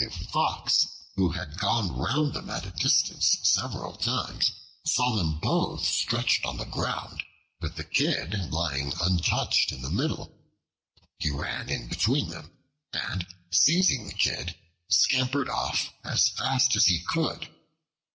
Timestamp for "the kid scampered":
14.06-15.50